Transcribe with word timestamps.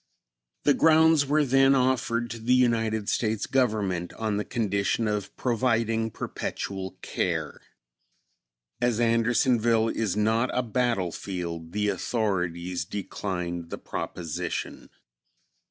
The 0.63 0.73
grounds 0.73 1.27
were 1.27 1.45
then 1.45 1.75
offered 1.75 2.31
to 2.31 2.39
the 2.39 2.55
United 2.55 3.07
States 3.07 3.45
Government 3.45 4.13
on 4.13 4.37
the 4.37 4.43
condition 4.43 5.07
of 5.07 5.37
providing 5.37 6.09
perpetual 6.09 6.97
care. 7.03 7.61
As 8.81 8.99
Andersonville 8.99 9.89
is 9.89 10.17
not 10.17 10.49
a 10.53 10.63
battlefield, 10.63 11.71
the 11.73 11.89
authorities 11.89 12.83
declined 12.83 13.69
the 13.69 13.77
proposition. 13.77 14.89